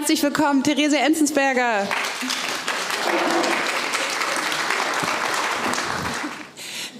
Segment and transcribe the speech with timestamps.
[0.00, 1.86] Herzlich willkommen, Therese Enzensberger.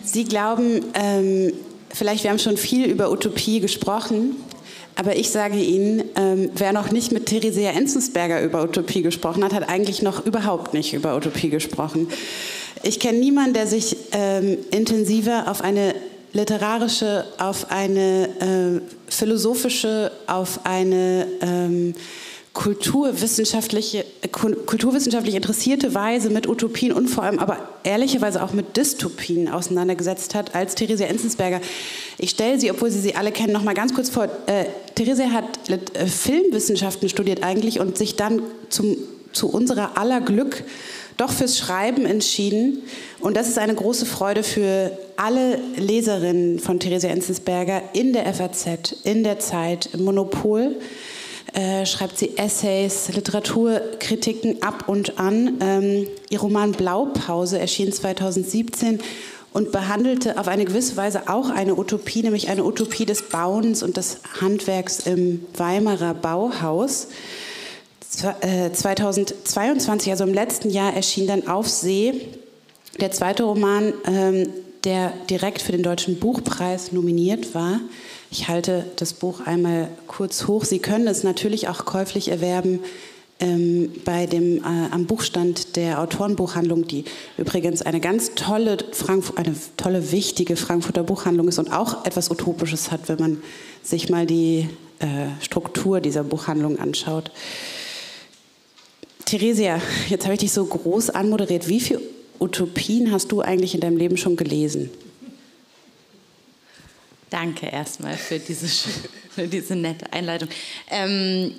[0.04, 1.50] Sie glauben, ähm,
[1.88, 4.36] vielleicht wir haben schon viel über Utopie gesprochen,
[4.96, 9.54] aber ich sage Ihnen, ähm, wer noch nicht mit Theresia Enzensberger über Utopie gesprochen hat,
[9.54, 12.06] hat eigentlich noch überhaupt nicht über Utopie gesprochen.
[12.82, 15.94] Ich kenne niemanden, der sich ähm, intensiver auf eine
[16.34, 21.94] literarische, auf eine äh, philosophische, auf eine ähm,
[22.52, 30.34] kulturwissenschaftliche, kulturwissenschaftlich interessierte Weise mit Utopien und vor allem aber ehrlicherweise auch mit Dystopien auseinandergesetzt
[30.34, 31.60] hat als Theresia Enzensberger.
[32.18, 34.24] Ich stelle sie, obwohl Sie sie alle kennen, noch mal ganz kurz vor.
[34.46, 34.64] Äh,
[34.96, 38.96] Theresia hat äh, Filmwissenschaften studiert eigentlich und sich dann zum,
[39.32, 40.64] zu unserer aller Glück
[41.16, 42.82] doch fürs Schreiben entschieden.
[43.20, 48.96] Und das ist eine große Freude für alle Leserinnen von Theresia Enzensberger in der FAZ,
[49.04, 50.76] in der Zeit, im Monopol.
[51.52, 55.58] Äh, schreibt sie Essays, Literaturkritiken ab und an.
[55.60, 59.00] Ähm, ihr Roman Blaupause erschien 2017
[59.52, 63.96] und behandelte auf eine gewisse Weise auch eine Utopie, nämlich eine Utopie des Bauens und
[63.96, 67.08] des Handwerks im Weimarer Bauhaus.
[68.10, 72.28] 2022, äh, also im letzten Jahr, erschien dann Auf See,
[73.00, 74.48] der zweite Roman, ähm,
[74.84, 77.80] der direkt für den Deutschen Buchpreis nominiert war.
[78.30, 80.64] Ich halte das Buch einmal kurz hoch.
[80.64, 82.80] Sie können es natürlich auch käuflich erwerben
[83.40, 87.04] ähm, bei dem, äh, am Buchstand der Autorenbuchhandlung, die
[87.38, 92.90] übrigens eine ganz tolle, Frankf eine tolle, wichtige Frankfurter Buchhandlung ist und auch etwas Utopisches
[92.90, 93.42] hat, wenn man
[93.82, 97.30] sich mal die äh, Struktur dieser Buchhandlung anschaut.
[99.24, 101.68] Theresia, jetzt habe ich dich so groß anmoderiert.
[101.68, 102.00] Wie viele
[102.40, 104.90] Utopien hast du eigentlich in deinem Leben schon gelesen?
[107.28, 108.66] Danke erstmal für diese,
[109.30, 110.48] für diese nette Einleitung.
[110.90, 111.54] Ähm,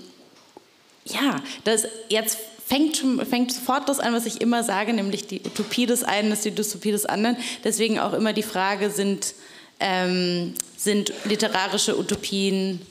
[1.05, 5.85] ja, das jetzt fängt, fängt sofort das an, was ich immer sage, nämlich die Utopie
[5.85, 7.37] des einen ist die Dystopie des anderen.
[7.63, 9.33] Deswegen auch immer die Frage, sind,
[9.79, 12.81] ähm, sind literarische Utopien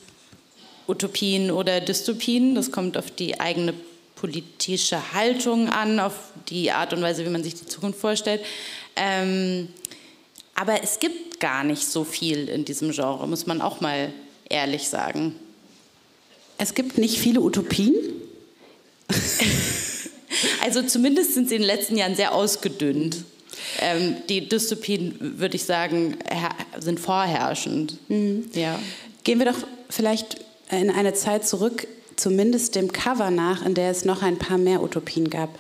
[0.91, 2.55] Utopien oder Dystopien?
[2.55, 3.73] Das kommt auf die eigene
[4.21, 6.13] politische Haltung an, auf
[6.51, 8.43] die Art und Weise, wie man sich die Zukunft vorstellt.
[8.95, 9.69] Ähm,
[10.55, 14.13] aber es gibt gar nicht so viel in diesem Genre, muss man auch mal
[14.51, 15.37] ehrlich sagen.
[16.59, 17.95] Es gibt nicht viele Utopien?
[20.63, 23.25] also zumindest sind sie in den letzten Jahren sehr ausgedünnt.
[23.81, 26.19] Ähm, die Dystopien, würde ich sagen,
[26.79, 27.97] sind vorherrschend.
[28.11, 28.51] Mhm.
[28.53, 28.79] Ja.
[29.25, 34.05] Gehen wir doch vielleicht in eine Zeit zurück, zumindest dem Cover nach, in der es
[34.05, 35.51] noch ein paar mehr Utopien gab.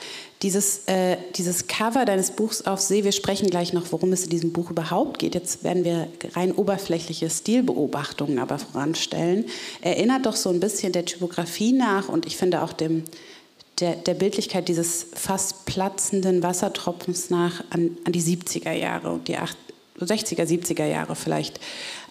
[0.42, 4.30] Dieses, äh, dieses Cover deines Buchs auf See, wir sprechen gleich noch, worum es in
[4.30, 5.34] diesem Buch überhaupt geht.
[5.34, 9.44] Jetzt werden wir rein oberflächliche Stilbeobachtungen aber voranstellen.
[9.82, 13.04] Erinnert doch so ein bisschen der Typografie nach und ich finde auch dem,
[13.80, 19.36] der, der Bildlichkeit dieses fast platzenden Wassertropfens nach an, an die 70er Jahre und die
[19.36, 21.60] 60er, 70er Jahre vielleicht.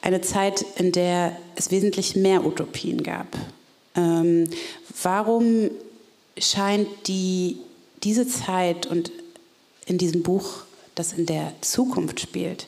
[0.02, 3.28] Eine Zeit, in der es wesentlich mehr Utopien gab.
[4.00, 4.50] Ähm,
[5.04, 5.72] warum
[6.38, 7.58] scheint die
[8.04, 9.12] diese Zeit und
[9.86, 10.64] in diesem Buch,
[10.96, 12.68] das in der Zukunft spielt,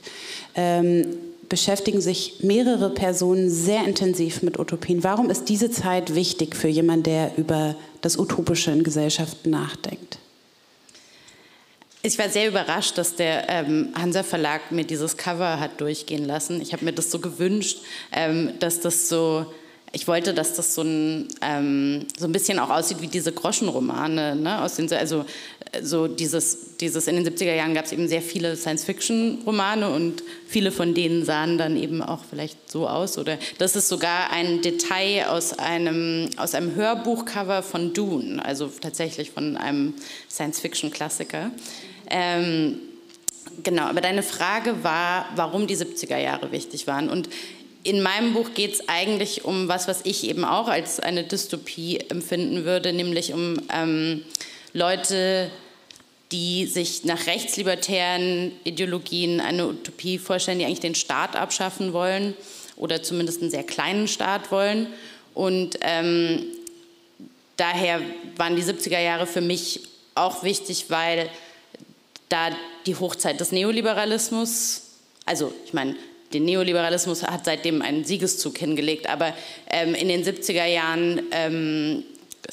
[0.55, 1.05] ähm,
[1.47, 5.03] beschäftigen sich mehrere Personen sehr intensiv mit Utopien.
[5.03, 10.17] Warum ist diese Zeit wichtig für jemanden, der über das Utopische in Gesellschaften nachdenkt?
[12.03, 16.61] Ich war sehr überrascht, dass der ähm, Hansa Verlag mir dieses Cover hat durchgehen lassen.
[16.61, 17.79] Ich habe mir das so gewünscht,
[18.11, 19.45] ähm, dass das so
[19.93, 24.37] ich wollte, dass das so ein, ähm, so ein bisschen auch aussieht wie diese Groschenromane.
[24.37, 24.61] Ne?
[24.61, 25.25] Aus den, also
[25.81, 30.71] so dieses, dieses, in den 70er Jahren gab es eben sehr viele Science-Fiction-Romane und viele
[30.71, 33.17] von denen sahen dann eben auch vielleicht so aus.
[33.17, 39.31] Oder das ist sogar ein Detail aus einem, aus einem Hörbuchcover von Dune, also tatsächlich
[39.31, 39.93] von einem
[40.29, 41.51] Science-Fiction-Klassiker.
[42.09, 42.79] Ähm,
[43.61, 47.09] genau, aber deine Frage war, warum die 70er Jahre wichtig waren.
[47.09, 47.27] Und
[47.83, 51.99] in meinem Buch geht es eigentlich um was, was ich eben auch als eine Dystopie
[52.09, 54.23] empfinden würde, nämlich um ähm,
[54.73, 55.49] Leute,
[56.31, 62.35] die sich nach rechtslibertären Ideologien eine Utopie vorstellen, die eigentlich den Staat abschaffen wollen
[62.77, 64.87] oder zumindest einen sehr kleinen Staat wollen.
[65.33, 66.45] Und ähm,
[67.57, 68.01] daher
[68.37, 69.81] waren die 70er Jahre für mich
[70.15, 71.29] auch wichtig, weil
[72.29, 72.49] da
[72.85, 74.83] die Hochzeit des Neoliberalismus,
[75.25, 75.95] also ich meine,
[76.33, 79.33] den Neoliberalismus hat seitdem einen Siegeszug hingelegt, aber
[79.69, 82.03] ähm, in den 70er Jahren ähm,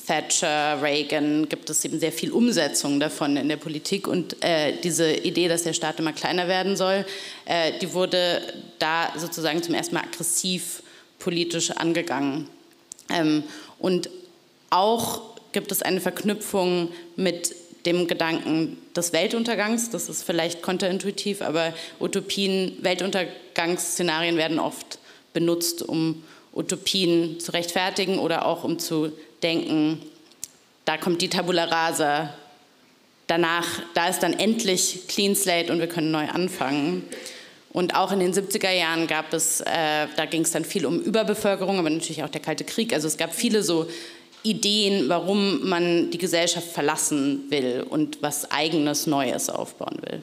[0.06, 5.12] Thatcher, Reagan gibt es eben sehr viel Umsetzung davon in der Politik und äh, diese
[5.12, 7.04] Idee, dass der Staat immer kleiner werden soll,
[7.46, 8.42] äh, die wurde
[8.78, 10.82] da sozusagen zum ersten Mal aggressiv
[11.18, 12.48] politisch angegangen.
[13.10, 13.42] Ähm,
[13.78, 14.10] und
[14.70, 15.22] auch
[15.52, 17.54] gibt es eine Verknüpfung mit
[17.86, 19.90] dem Gedanken des Weltuntergangs.
[19.90, 24.98] Das ist vielleicht konterintuitiv, aber Utopien, Weltuntergangsszenarien werden oft
[25.32, 26.22] benutzt, um
[26.52, 30.02] Utopien zu rechtfertigen oder auch um zu denken,
[30.84, 32.34] da kommt die Tabula rasa,
[33.26, 37.04] danach, da ist dann endlich Clean Slate und wir können neu anfangen.
[37.70, 41.00] Und auch in den 70er Jahren gab es, äh, da ging es dann viel um
[41.00, 42.94] Überbevölkerung, aber natürlich auch der Kalte Krieg.
[42.94, 43.86] Also es gab viele so
[44.42, 50.20] Ideen, warum man die Gesellschaft verlassen will und was eigenes Neues aufbauen will.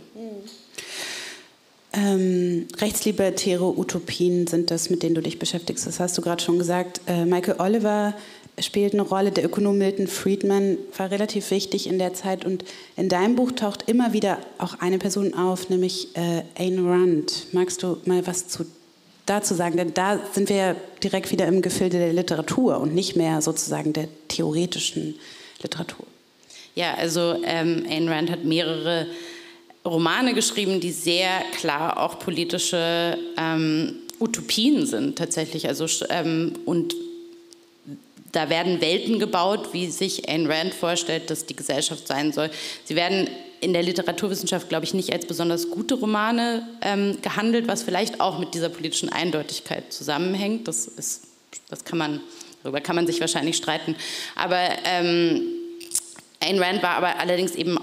[1.94, 5.88] Ähm, rechtslibertäre Utopien sind das, mit denen du dich beschäftigst.
[5.88, 7.00] Das hast du gerade schon gesagt.
[7.08, 8.14] Äh, Michael Oliver
[8.60, 9.32] spielt eine Rolle.
[9.32, 12.44] Der Ökonom Milton Friedman war relativ wichtig in der Zeit.
[12.44, 12.66] Und
[12.98, 17.48] in deinem Buch taucht immer wieder auch eine Person auf, nämlich äh, Ayn Rand.
[17.54, 18.66] Magst du mal was zu
[19.26, 19.78] dazu sagen?
[19.78, 23.94] Denn da sind wir ja direkt wieder im Gefilde der Literatur und nicht mehr sozusagen
[23.94, 25.20] der theoretischen
[25.62, 26.06] Literatur.
[26.76, 29.08] Ja, also ähm, Ayn Rand hat mehrere
[29.86, 35.68] Romane geschrieben, die sehr klar auch politische ähm, Utopien sind tatsächlich.
[35.68, 36.96] Also, ähm, und
[38.32, 42.50] da werden Welten gebaut, wie sich Ayn Rand vorstellt, dass die Gesellschaft sein soll.
[42.84, 43.30] Sie werden
[43.62, 48.40] in der Literaturwissenschaft, glaube ich, nicht als besonders gute Romane ähm, gehandelt, was vielleicht auch
[48.40, 50.68] mit dieser politischen Eindeutigkeit zusammenhängt.
[50.68, 51.24] Das, ist,
[51.70, 52.22] das kann man,
[52.64, 53.96] darüber kann man sich wahrscheinlich streiten.
[54.36, 55.42] Aber ähm,
[56.40, 57.78] Ayn Rand war aber allerdings eben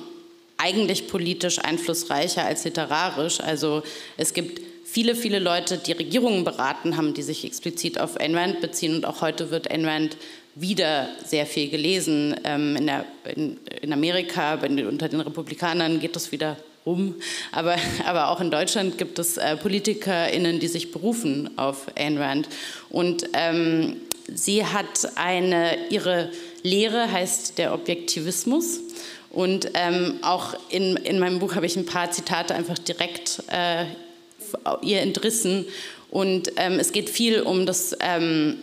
[0.58, 3.40] eigentlich politisch einflussreicher als literarisch.
[3.40, 3.82] Also
[4.16, 8.60] es gibt viele, viele Leute, die Regierungen beraten haben, die sich explizit auf Ayn Rand
[8.60, 8.94] beziehen.
[8.94, 10.16] Und auch heute wird Ayn Rand
[10.54, 12.37] wieder sehr viel gelesen.
[12.44, 13.04] Ähm, in, der,
[13.34, 17.14] in, in, Amerika, unter den Republikanern geht das wieder rum.
[17.52, 17.76] Aber,
[18.06, 22.49] aber auch in Deutschland gibt es äh, PolitikerInnen, die sich berufen auf Ayn Rand.
[22.90, 23.96] Und ähm,
[24.32, 26.31] sie hat eine, ihre
[26.62, 28.81] Lehre heißt der Objektivismus.
[29.31, 33.87] Und ähm, auch in, in meinem Buch habe ich ein paar Zitate einfach direkt äh,
[34.82, 35.64] ihr entrissen.
[36.10, 38.58] Und ähm, es geht viel um das ähm,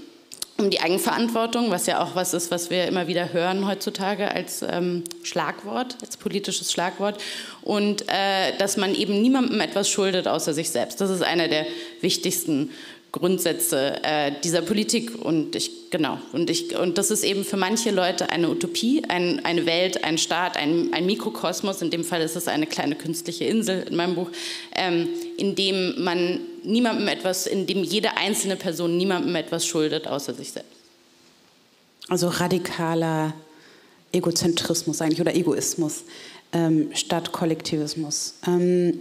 [0.60, 4.62] um die Eigenverantwortung, was ja auch was ist, was wir immer wieder hören heutzutage als
[4.62, 7.20] ähm, Schlagwort, als politisches Schlagwort.
[7.62, 11.02] Und äh, dass man eben niemandem etwas schuldet außer sich selbst.
[11.02, 11.66] Das ist einer der
[12.02, 12.72] wichtigsten
[13.12, 17.90] Grundsätze äh, dieser Politik und ich genau und ich und das ist eben für manche
[17.90, 21.82] Leute eine Utopie, ein, eine Welt, ein Staat, ein, ein, Mikrokosmos.
[21.82, 24.30] In dem Fall ist es eine kleine künstliche Insel in meinem Buch,
[24.76, 25.10] ähm,
[25.40, 30.52] in dem man niemandem etwas, in dem jede einzelne Person niemandem etwas schuldet außer sich
[30.52, 30.72] selbst.
[32.10, 33.34] Also radikaler
[34.12, 36.04] Egozentrismus eigentlich oder Egoismus
[36.52, 38.36] ähm, statt Kollektivismus.
[38.48, 39.00] Ähm,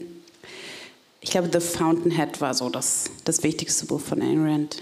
[1.21, 4.77] ich glaube, The Fountainhead war so das, das wichtigste Buch von Ayn Rand.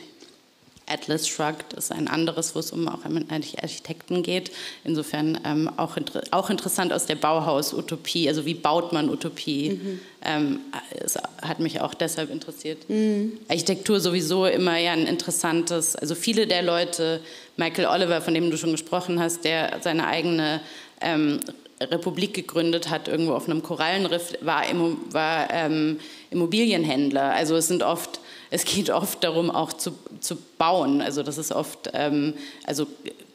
[0.88, 4.53] Atlas Shrugged ist ein anderes, wo es um auch Architekten geht.
[4.85, 10.00] Insofern ähm, auch, inter auch interessant aus der Bauhaus-Utopie, also wie baut man Utopie, mhm.
[10.25, 10.61] ähm,
[10.91, 12.88] es hat mich auch deshalb interessiert.
[12.88, 13.33] Mhm.
[13.49, 17.21] Architektur sowieso immer ja ein interessantes, also viele der Leute,
[17.56, 20.61] Michael Oliver, von dem du schon gesprochen hast, der seine eigene
[21.00, 21.41] ähm,
[21.81, 24.62] Republik gegründet hat, irgendwo auf einem Korallenriff, war,
[25.11, 25.99] war ähm,
[26.31, 27.35] Immobilienhändler.
[27.35, 31.00] Also es sind oft, es geht oft darum, auch zu, zu bauen.
[31.00, 32.35] Also das ist oft, ähm,
[32.65, 32.87] also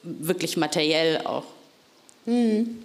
[0.04, 1.44] wirklich materiell auch.
[2.26, 2.84] Hm.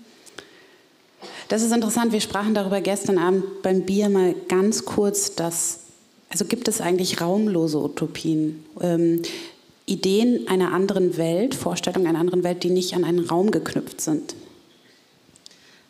[1.49, 2.12] Das ist interessant.
[2.12, 5.80] Wir sprachen darüber gestern Abend beim Bier mal ganz kurz, dass,
[6.30, 8.64] also gibt es eigentlich raumlose Utopien?
[8.80, 9.23] Ähm,
[9.87, 14.35] Ideen einer anderen Welt, Vorstellungen einer anderen Welt, die nicht an einen Raum geknüpft sind.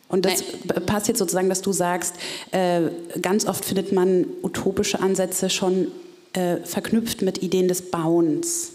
[0.07, 0.85] Und das Nein.
[0.85, 2.15] passt jetzt sozusagen, dass du sagst,
[2.51, 2.81] äh,
[3.21, 5.87] ganz oft findet man utopische Ansätze schon
[6.33, 8.73] äh, verknüpft mit Ideen des Bauens.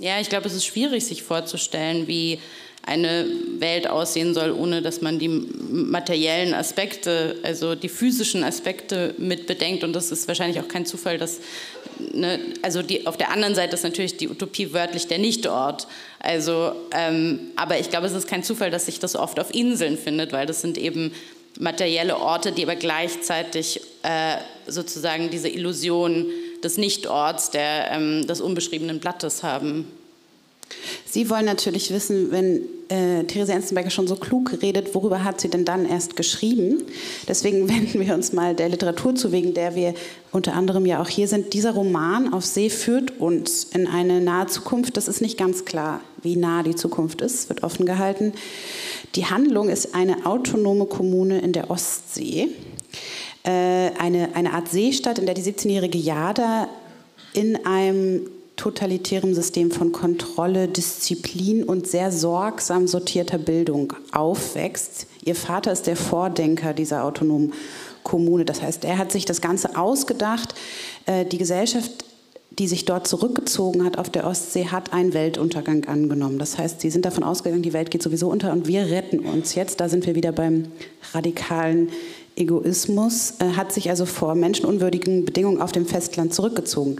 [0.00, 2.40] Ja, ich glaube, es ist schwierig, sich vorzustellen, wie
[2.84, 3.26] eine
[3.58, 9.84] Welt aussehen soll, ohne dass man die materiellen Aspekte, also die physischen Aspekte mit bedenkt.
[9.84, 11.38] Und das ist wahrscheinlich auch kein Zufall, dass,
[12.12, 15.86] ne, also die, auf der anderen Seite ist natürlich die Utopie wörtlich der Nichtort.
[16.18, 19.96] Also, ähm, aber ich glaube, es ist kein Zufall, dass sich das oft auf Inseln
[19.96, 21.12] findet, weil das sind eben
[21.60, 26.26] materielle Orte, die aber gleichzeitig äh, sozusagen diese Illusion
[26.62, 29.86] des Nichtorts, der, ähm, des unbeschriebenen Blattes haben.
[31.04, 35.48] Sie wollen natürlich wissen, wenn äh, Therese Enzenberger schon so klug redet, worüber hat sie
[35.48, 36.82] denn dann erst geschrieben?
[37.28, 39.94] Deswegen wenden wir uns mal der Literatur zu, wegen der wir
[40.30, 41.52] unter anderem ja auch hier sind.
[41.52, 44.96] Dieser Roman auf See führt uns in eine nahe Zukunft.
[44.96, 48.32] Das ist nicht ganz klar, wie nah die Zukunft ist, wird offen gehalten.
[49.14, 52.48] Die Handlung ist eine autonome Kommune in der Ostsee.
[53.44, 56.68] Äh, eine, eine Art Seestadt, in der die 17-jährige Jada
[57.32, 65.06] in einem totalitärem System von Kontrolle, Disziplin und sehr sorgsam sortierter Bildung aufwächst.
[65.24, 67.52] Ihr Vater ist der Vordenker dieser autonomen
[68.04, 68.44] Kommune.
[68.44, 70.54] Das heißt, er hat sich das Ganze ausgedacht.
[71.06, 71.90] Äh, die Gesellschaft,
[72.50, 76.38] die sich dort zurückgezogen hat auf der Ostsee, hat einen Weltuntergang angenommen.
[76.38, 79.54] Das heißt, sie sind davon ausgegangen, die Welt geht sowieso unter und wir retten uns
[79.54, 79.80] jetzt.
[79.80, 80.66] Da sind wir wieder beim
[81.12, 81.88] radikalen
[82.36, 86.96] Egoismus, äh, hat sich also vor menschenunwürdigen Bedingungen auf dem Festland zurückgezogen.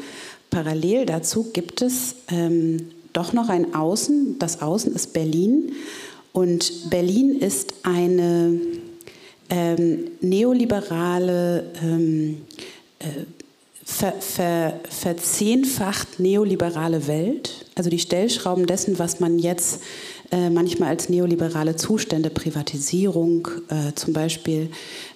[0.51, 4.39] Parallel dazu gibt es ähm, doch noch ein Außen.
[4.39, 5.73] Das Außen ist Berlin.
[6.33, 8.59] Und Berlin ist eine
[9.51, 12.39] ähm, neoliberale, ähm,
[12.99, 13.05] äh,
[13.85, 17.67] ver, ver, verzehnfacht neoliberale Welt.
[17.75, 19.81] Also die Stellschrauben dessen, was man jetzt
[20.31, 24.71] äh, manchmal als neoliberale Zustände, Privatisierung äh, zum Beispiel,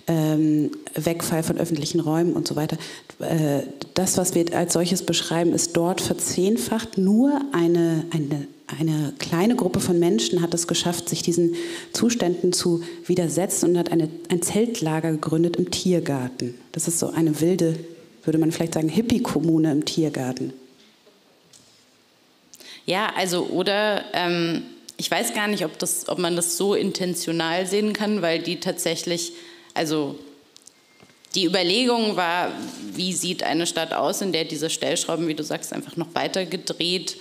[0.06, 2.76] ähm, Wegfall von öffentlichen Räumen und so weiter.
[3.18, 3.62] Äh,
[3.94, 6.98] das, was wir als solches beschreiben, ist dort verzehnfacht.
[6.98, 8.46] Nur eine, eine,
[8.78, 11.54] eine kleine Gruppe von Menschen hat es geschafft, sich diesen
[11.92, 16.54] Zuständen zu widersetzen und hat eine, ein Zeltlager gegründet im Tiergarten.
[16.72, 17.78] Das ist so eine wilde,
[18.24, 20.52] würde man vielleicht sagen, Hippie-Kommune im Tiergarten.
[22.84, 24.62] Ja, also oder ähm,
[24.96, 28.60] ich weiß gar nicht, ob, das, ob man das so intentional sehen kann, weil die
[28.60, 29.32] tatsächlich
[29.76, 30.18] also
[31.34, 32.50] die Überlegung war,
[32.92, 36.46] wie sieht eine Stadt aus, in der diese Stellschrauben, wie du sagst, einfach noch weiter
[36.46, 37.18] gedreht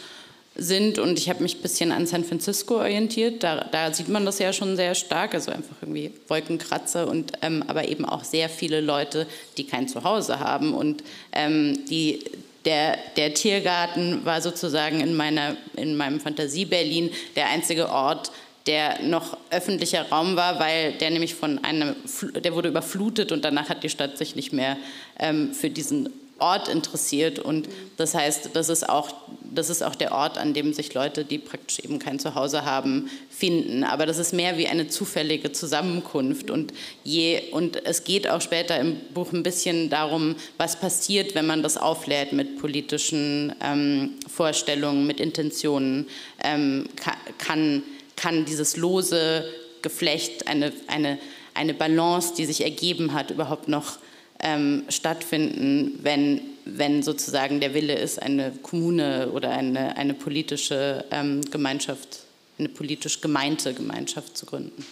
[0.55, 0.99] sind.
[0.99, 3.43] Und ich habe mich ein bisschen an San Francisco orientiert.
[3.43, 7.63] Da, da, sieht man das ja schon sehr stark, also einfach irgendwie Wolkenkratzer und ähm,
[7.67, 10.73] aber eben auch sehr viele Leute, die kein Zuhause haben.
[10.73, 12.23] Und ähm, die,
[12.63, 18.31] der, der, Tiergarten war sozusagen in, meiner, in meinem Fantasie-Berlin der einzige Ort,
[18.67, 21.95] der noch öffentlicher Raum war, weil der nämlich von einem,
[22.35, 24.77] der wurde überflutet und danach hat die Stadt sich nicht mehr
[25.19, 27.39] ähm, für diesen Ort interessiert.
[27.39, 31.23] Und das heißt, das ist, auch, das ist auch der Ort, an dem sich Leute,
[31.23, 33.85] die praktisch eben kein Zuhause haben, finden.
[33.85, 36.51] Aber das ist mehr wie eine zufällige Zusammenkunft.
[36.51, 36.73] Und,
[37.05, 41.63] je, und es geht auch später im Buch ein bisschen darum, was passiert, wenn man
[41.63, 46.07] das auflädt mit politischen ähm, Vorstellungen, mit Intentionen,
[46.43, 46.89] ähm,
[47.37, 47.83] kann
[48.15, 49.45] kann dieses lose
[49.81, 51.19] Geflecht, eine, eine,
[51.53, 53.97] eine Balance, die sich ergeben hat, überhaupt noch
[54.39, 61.41] ähm, stattfinden, wenn, wenn sozusagen der Wille ist, eine Kommune oder eine, eine politische ähm,
[61.51, 62.19] Gemeinschaft,
[62.57, 64.85] eine politisch gemeinte Gemeinschaft zu gründen.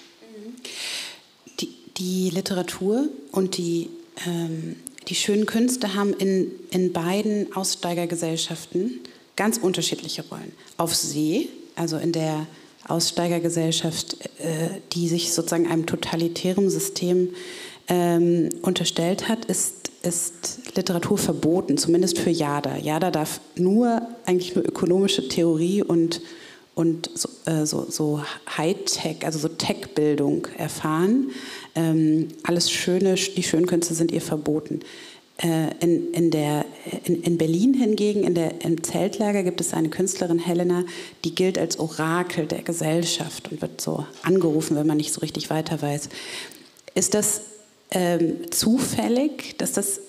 [1.59, 3.89] Die, die Literatur und die,
[4.25, 4.75] ähm,
[5.07, 9.01] die schönen Künste haben in, in beiden Aussteigergesellschaften
[9.35, 10.53] ganz unterschiedliche Rollen.
[10.77, 12.47] Auf See, also in der
[12.87, 17.29] Aussteigergesellschaft, äh, die sich sozusagen einem totalitären System
[17.87, 22.77] ähm, unterstellt hat, ist, ist Literatur verboten, zumindest für Jada.
[22.77, 26.21] Jada darf nur, eigentlich nur ökonomische Theorie und,
[26.75, 28.21] und so, äh, so, so
[28.57, 31.31] Hightech, also so Tech-Bildung erfahren.
[31.75, 34.81] Ähm, alles Schöne, die Schönkünste sind ihr verboten.
[35.37, 36.63] Äh, in, in, der,
[37.05, 40.83] in, in, Berlin hingegen, in der, im Zeltlager, gibt es eine Künstlerin, Helena,
[41.23, 45.49] die gilt als Orakel der Gesellschaft und wird so angerufen, wenn man nicht so richtig
[45.49, 46.09] weiter weiß.
[46.93, 47.41] Ist das
[47.89, 50.01] ähm, zufällig, dass, das,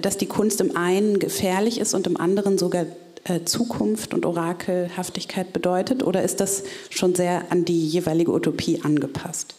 [0.00, 2.86] dass die Kunst im einen gefährlich ist und im anderen sogar
[3.24, 6.02] äh, Zukunft und Orakelhaftigkeit bedeutet?
[6.02, 9.54] Oder ist das schon sehr an die jeweilige Utopie angepasst?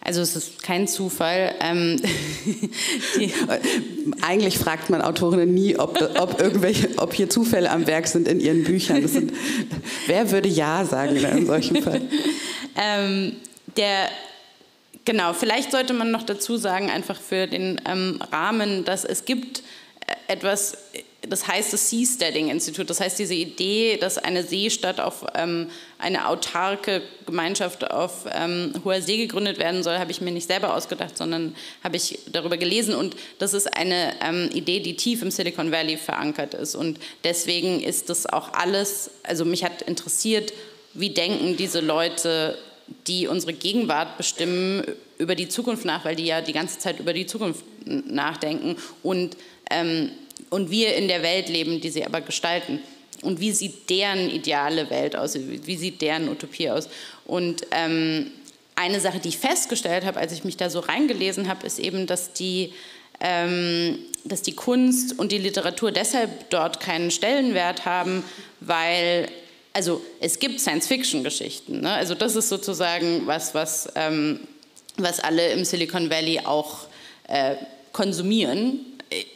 [0.00, 1.54] Also es ist kein Zufall.
[1.60, 2.00] Ähm,
[4.22, 8.40] Eigentlich fragt man Autorinnen nie, ob, ob, irgendwelche, ob hier Zufälle am Werk sind in
[8.40, 9.06] ihren Büchern.
[9.06, 9.32] Sind,
[10.06, 12.02] wer würde Ja sagen in einem solchen Fall?
[12.80, 13.34] Ähm,
[13.76, 14.08] der,
[15.04, 19.64] genau, vielleicht sollte man noch dazu sagen, einfach für den ähm, Rahmen, dass es gibt
[20.06, 20.76] äh, etwas
[21.22, 22.88] das heißt das Seasteading-Institut.
[22.88, 29.02] Das heißt, diese Idee, dass eine Seestadt auf ähm, eine autarke Gemeinschaft auf ähm, hoher
[29.02, 32.94] See gegründet werden soll, habe ich mir nicht selber ausgedacht, sondern habe ich darüber gelesen.
[32.94, 36.76] Und das ist eine ähm, Idee, die tief im Silicon Valley verankert ist.
[36.76, 40.52] Und deswegen ist das auch alles, also mich hat interessiert,
[40.94, 42.56] wie denken diese Leute,
[43.08, 44.84] die unsere Gegenwart bestimmen,
[45.18, 48.76] über die Zukunft nach, weil die ja die ganze Zeit über die Zukunft nachdenken.
[49.02, 49.36] Und
[49.68, 50.12] ähm,
[50.50, 52.80] und wir in der Welt leben, die sie aber gestalten.
[53.22, 55.36] Und wie sieht deren ideale Welt aus?
[55.36, 56.88] Wie sieht deren Utopie aus?
[57.26, 58.30] Und ähm,
[58.76, 62.06] eine Sache, die ich festgestellt habe, als ich mich da so reingelesen habe, ist eben,
[62.06, 62.72] dass die,
[63.20, 68.22] ähm, dass die Kunst und die Literatur deshalb dort keinen Stellenwert haben,
[68.60, 69.28] weil
[69.72, 71.82] also es gibt Science-Fiction-Geschichten.
[71.82, 71.92] Ne?
[71.92, 74.40] Also das ist sozusagen was, was, ähm,
[74.96, 76.86] was alle im Silicon Valley auch
[77.28, 77.56] äh,
[77.92, 78.80] konsumieren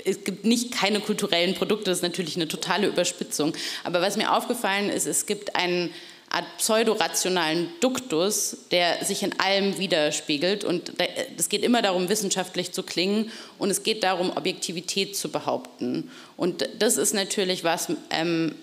[0.05, 3.55] es gibt nicht keine kulturellen Produkte, das ist natürlich eine totale Überspitzung.
[3.85, 5.91] Aber was mir aufgefallen ist, es gibt einen
[6.33, 10.65] Art pseudorationalen Duktus, der sich in allem widerspiegelt.
[10.65, 10.93] Und
[11.37, 16.11] es geht immer darum, wissenschaftlich zu klingen und es geht darum, Objektivität zu behaupten.
[16.37, 18.55] Und das ist natürlich was, ähm,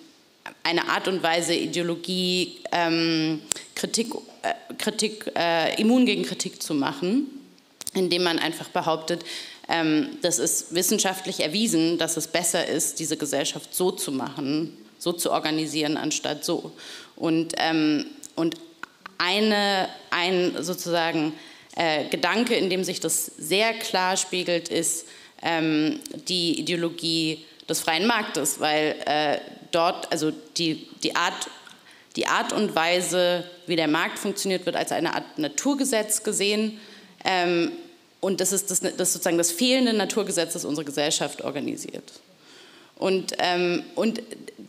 [0.63, 3.41] eine Art und Weise, Ideologie, ähm,
[3.75, 7.27] Kritik, äh, Kritik äh, immun gegen Kritik zu machen,
[7.93, 9.23] indem man einfach behauptet,
[10.21, 15.31] das ist wissenschaftlich erwiesen, dass es besser ist, diese Gesellschaft so zu machen, so zu
[15.31, 16.71] organisieren, anstatt so.
[17.15, 18.55] Und, ähm, und
[19.19, 21.33] eine, ein sozusagen
[21.75, 25.05] äh, Gedanke, in dem sich das sehr klar spiegelt, ist
[25.43, 29.37] ähm, die Ideologie des freien Marktes, weil äh,
[29.71, 31.47] dort, also die, die, Art,
[32.15, 36.79] die Art und Weise, wie der Markt funktioniert, wird als eine Art Naturgesetz gesehen.
[37.23, 37.71] Ähm,
[38.21, 42.11] und das ist das, das sozusagen das fehlende Naturgesetz, das unsere Gesellschaft organisiert.
[42.99, 44.21] Und, ähm, und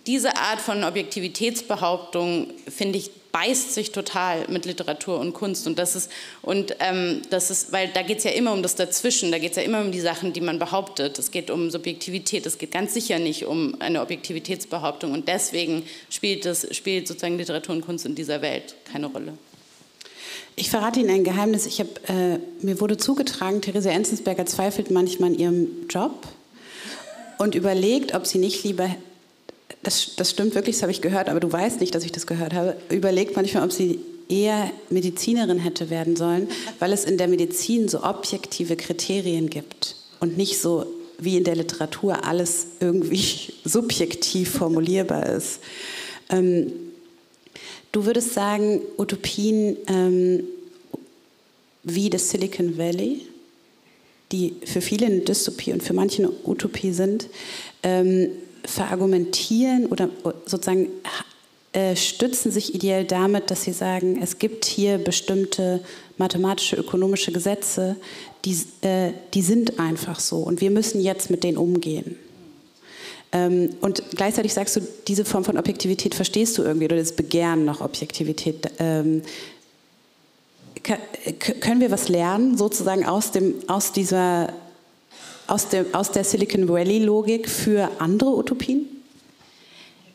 [0.06, 5.66] diese Art von Objektivitätsbehauptung, finde ich, beißt sich total mit Literatur und Kunst.
[5.66, 6.10] Und das ist,
[6.42, 9.52] und, ähm, das ist weil da geht es ja immer um das Dazwischen, da geht
[9.52, 11.18] es ja immer um die Sachen, die man behauptet.
[11.18, 15.12] Es geht um Subjektivität, es geht ganz sicher nicht um eine Objektivitätsbehauptung.
[15.12, 19.34] Und deswegen spielt, das, spielt sozusagen Literatur und Kunst in dieser Welt keine Rolle.
[20.56, 21.66] Ich verrate Ihnen ein Geheimnis.
[21.66, 26.28] Ich hab, äh, mir wurde zugetragen, Therese Enzensberger zweifelt manchmal an ihrem Job
[27.38, 28.90] und überlegt, ob sie nicht lieber,
[29.82, 32.26] das, das stimmt wirklich, das habe ich gehört, aber du weißt nicht, dass ich das
[32.26, 37.28] gehört habe, überlegt manchmal, ob sie eher Medizinerin hätte werden sollen, weil es in der
[37.28, 40.86] Medizin so objektive Kriterien gibt und nicht so
[41.18, 45.60] wie in der Literatur alles irgendwie subjektiv formulierbar ist.
[46.28, 46.72] Ähm,
[47.92, 50.44] du würdest sagen, Utopien ähm,
[51.82, 53.26] wie das Silicon Valley
[54.32, 57.28] die für viele eine Dystopie und für manche eine Utopie sind,
[57.82, 58.30] ähm,
[58.64, 60.08] verargumentieren oder
[60.46, 60.88] sozusagen
[61.72, 65.80] äh, stützen sich ideell damit, dass sie sagen, es gibt hier bestimmte
[66.18, 67.96] mathematische, ökonomische Gesetze,
[68.44, 72.16] die, äh, die sind einfach so und wir müssen jetzt mit denen umgehen.
[73.32, 77.64] Ähm, und gleichzeitig sagst du, diese Form von Objektivität verstehst du irgendwie oder das Begehren
[77.64, 78.70] nach Objektivität.
[78.78, 79.22] Ähm,
[80.82, 84.52] können wir was lernen, sozusagen aus, dem, aus, dieser,
[85.46, 88.86] aus, dem, aus der Silicon Valley-Logik für andere Utopien?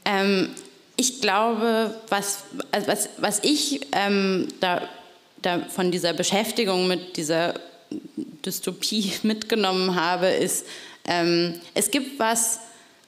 [0.03, 0.49] Ähm,
[0.97, 4.81] ich glaube, was, also was, was ich ähm, da,
[5.41, 7.53] da von dieser Beschäftigung mit dieser
[8.45, 10.65] Dystopie mitgenommen habe, ist,
[11.05, 12.59] ähm, es gibt was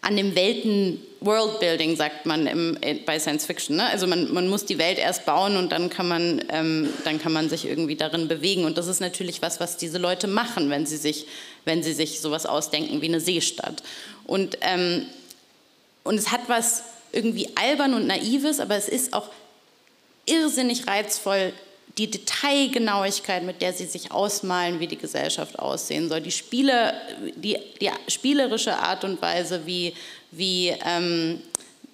[0.01, 3.77] an dem Welten Worldbuilding sagt man im, bei Science Fiction.
[3.77, 3.87] Ne?
[3.87, 7.33] Also man, man, muss die Welt erst bauen und dann kann, man, ähm, dann kann
[7.33, 8.65] man sich irgendwie darin bewegen.
[8.65, 11.25] Und das ist natürlich was, was diese Leute machen, wenn sie sich,
[11.65, 13.81] wenn sie sich sowas ausdenken wie eine Seestadt.
[14.25, 15.07] Und, ähm,
[16.03, 19.29] und es hat was irgendwie albern und naives, aber es ist auch
[20.25, 21.53] irrsinnig reizvoll,
[21.97, 26.93] die Detailgenauigkeit, mit der sie sich ausmalen, wie die Gesellschaft aussehen soll, die, Spiele,
[27.35, 29.93] die, die spielerische Art und Weise, wie,
[30.31, 31.41] wie, ähm,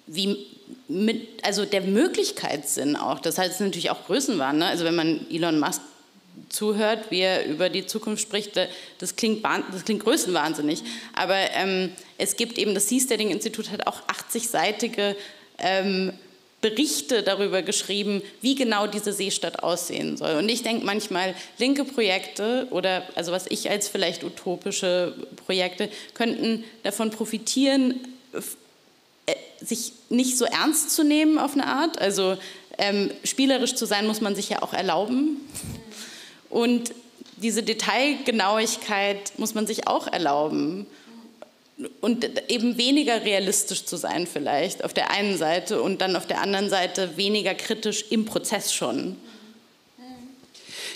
[0.06, 0.46] wie
[0.88, 3.20] mit, also der Möglichkeitssinn auch.
[3.20, 4.58] Das heißt natürlich auch Größenwahn.
[4.58, 4.66] Ne?
[4.66, 5.80] Also wenn man Elon Musk
[6.50, 8.52] zuhört, wie er über die Zukunft spricht,
[8.98, 10.82] das klingt, das klingt größenwahnsinnig.
[11.14, 15.16] Aber ähm, es gibt eben, das Seasteading-Institut hat auch 80-seitige
[15.58, 16.12] ähm,
[16.64, 20.36] Berichte darüber geschrieben, wie genau diese Seestadt aussehen soll.
[20.36, 25.12] Und ich denke manchmal, linke Projekte oder also was ich als vielleicht utopische
[25.44, 28.00] Projekte könnten davon profitieren,
[28.32, 32.00] äh, sich nicht so ernst zu nehmen auf eine Art.
[32.00, 32.38] Also
[32.78, 35.46] ähm, spielerisch zu sein muss man sich ja auch erlauben.
[36.48, 36.94] Und
[37.36, 40.86] diese Detailgenauigkeit muss man sich auch erlauben
[42.00, 46.40] und eben weniger realistisch zu sein vielleicht auf der einen Seite und dann auf der
[46.40, 49.16] anderen Seite weniger kritisch im Prozess schon.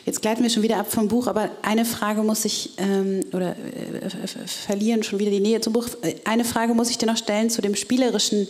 [0.06, 3.50] Jetzt gleiten wir schon wieder ab vom Buch, aber eine Frage muss ich, ähm, oder
[3.50, 5.86] äh, verlieren schon wieder die Nähe zum Buch,
[6.24, 8.48] eine Frage muss ich dir noch stellen zu dem Spielerischen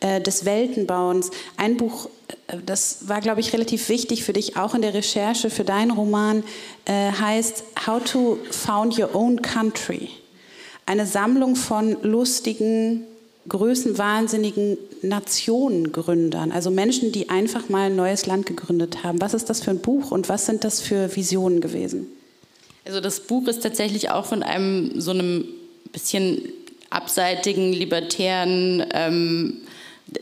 [0.00, 1.30] äh, des Weltenbauens.
[1.56, 2.10] Ein Buch,
[2.48, 5.92] äh, das war, glaube ich, relativ wichtig für dich, auch in der Recherche für deinen
[5.92, 6.44] Roman,
[6.84, 10.10] äh, heißt How to Found Your Own Country
[10.88, 13.04] eine Sammlung von lustigen,
[13.46, 19.20] größenwahnsinnigen Nationengründern, also Menschen, die einfach mal ein neues Land gegründet haben.
[19.20, 22.06] Was ist das für ein Buch und was sind das für Visionen gewesen?
[22.86, 25.44] Also das Buch ist tatsächlich auch von einem so einem
[25.92, 26.40] bisschen
[26.88, 29.58] abseitigen, libertären, ähm,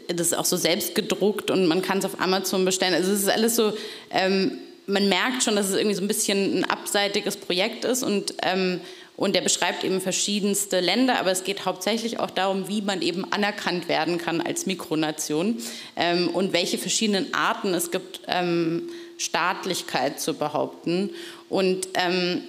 [0.09, 2.94] das ist auch so selbst gedruckt und man kann es auf Amazon bestellen.
[2.94, 3.72] Also es ist alles so,
[4.11, 8.35] ähm, man merkt schon, dass es irgendwie so ein bisschen ein abseitiges Projekt ist und
[8.42, 8.81] ähm,
[9.16, 13.31] Und er beschreibt eben verschiedenste Länder, aber es geht hauptsächlich auch darum, wie man eben
[13.33, 15.57] anerkannt werden kann als Mikronation
[15.96, 21.11] ähm, und welche verschiedenen Arten es gibt, ähm, Staatlichkeit zu behaupten.
[21.48, 22.42] Und ähm,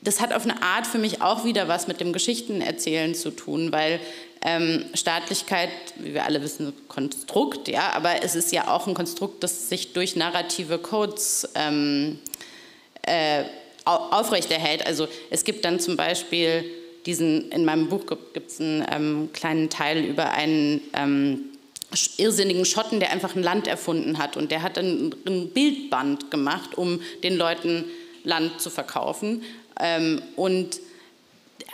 [0.00, 3.70] das hat auf eine Art für mich auch wieder was mit dem Geschichtenerzählen zu tun,
[3.70, 4.00] weil
[4.42, 9.42] ähm, Staatlichkeit, wie wir alle wissen, Konstrukt, ja, aber es ist ja auch ein Konstrukt,
[9.42, 12.18] das sich durch narrative Codes ähm,
[13.02, 13.44] äh,
[13.86, 14.86] aufrechterhält.
[14.86, 16.64] Also es gibt dann zum Beispiel
[17.06, 21.44] diesen, in meinem Buch gibt es einen ähm, kleinen Teil über einen ähm,
[22.16, 26.76] irrsinnigen Schotten, der einfach ein Land erfunden hat und der hat ein, ein Bildband gemacht,
[26.76, 27.84] um den Leuten
[28.24, 29.44] Land zu verkaufen.
[29.80, 30.80] Ähm, und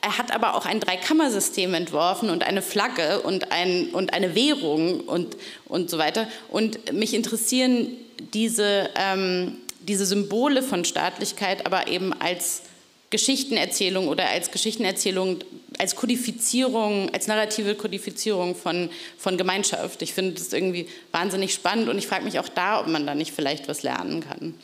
[0.03, 5.01] er hat aber auch ein Dreikammersystem entworfen und eine Flagge und, ein, und eine Währung
[5.01, 6.29] und, und so weiter.
[6.51, 7.89] Und mich interessieren
[8.35, 12.63] diese, ähm, diese Symbole von Staatlichkeit aber eben als
[13.11, 15.39] Geschichtenerzählung oder als Geschichtenerzählung,
[15.79, 20.01] als Kodifizierung, als narrative Kodifizierung von, von Gemeinschaft.
[20.01, 23.15] Ich finde das irgendwie wahnsinnig spannend und ich frage mich auch da, ob man da
[23.15, 24.55] nicht vielleicht was lernen kann.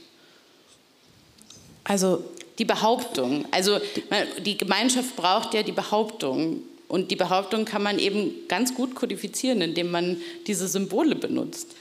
[1.85, 2.25] Also
[2.59, 3.47] die Behauptung.
[3.51, 3.79] Also
[4.45, 6.63] die Gemeinschaft braucht ja die Behauptung.
[6.89, 11.75] Und die Behauptung kann man eben ganz gut kodifizieren, indem man diese Symbole benutzt.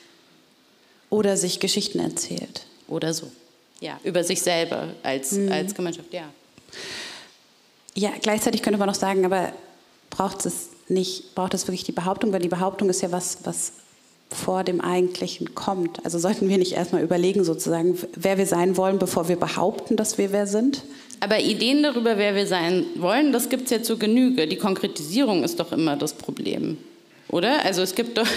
[1.09, 2.65] Oder sich Geschichten erzählt.
[2.87, 3.31] Oder so.
[3.79, 5.51] Ja, über sich selber als, mhm.
[5.51, 6.23] als Gemeinschaft, ja.
[7.93, 9.51] Ja, gleichzeitig könnte man noch sagen, aber
[10.09, 13.73] braucht es nicht, braucht es wirklich die Behauptung, weil die Behauptung ist ja was, was
[14.29, 16.03] vor dem Eigentlichen kommt.
[16.03, 20.17] Also sollten wir nicht erstmal überlegen, sozusagen, wer wir sein wollen, bevor wir behaupten, dass
[20.17, 20.83] wir wer sind?
[21.19, 24.47] Aber Ideen darüber, wer wir sein wollen, das gibt es ja zur Genüge.
[24.47, 26.77] Die Konkretisierung ist doch immer das Problem.
[27.29, 27.65] Oder?
[27.65, 28.27] Also es gibt doch,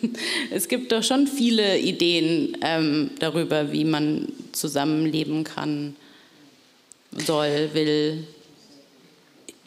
[0.50, 5.94] es gibt doch schon viele Ideen ähm, darüber, wie man zusammenleben kann,
[7.12, 8.24] soll, will.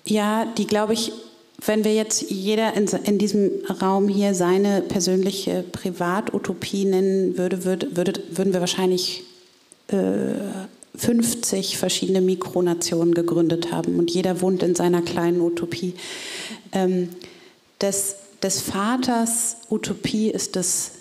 [0.05, 1.11] Ja, die glaube ich
[1.65, 7.95] wenn wir jetzt jeder in, in, diesem Raum hier seine persönliche Privatutopie nennen würde, würde,
[7.95, 9.23] würde würden wir wahrscheinlich
[9.87, 9.95] äh,
[10.95, 15.93] 50 verschiedene Mikronationen gegründet haben und jeder wohnt in seiner kleinen Utopie.
[16.71, 17.09] Ähm,
[17.81, 20.91] des, des Vaters Utopie ist des